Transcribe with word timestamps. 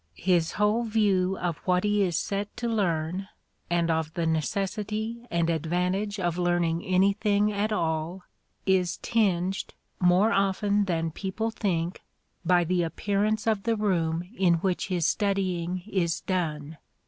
His 0.17 0.53
whole 0.53 0.81
view 0.85 1.37
of 1.37 1.57
what 1.59 1.83
he 1.83 2.01
is 2.01 2.17
set 2.17 2.57
to 2.57 2.67
learn, 2.67 3.27
and 3.69 3.91
of 3.91 4.15
the 4.15 4.25
necessity 4.25 5.27
and 5.29 5.47
advantage 5.47 6.19
of 6.19 6.39
learning 6.39 6.83
anything 6.83 7.51
at 7.53 7.71
all, 7.71 8.23
is 8.65 8.97
tinged, 9.03 9.75
more 9.99 10.31
often 10.33 10.85
than 10.85 11.11
people 11.11 11.51
think, 11.51 12.01
by 12.43 12.63
the 12.63 12.81
appearance 12.81 13.45
of 13.45 13.61
the 13.61 13.75
room 13.75 14.27
in 14.35 14.55
which 14.55 14.87
his 14.87 15.05
studying 15.05 15.83
is 15.85 16.21
done. 16.21 16.77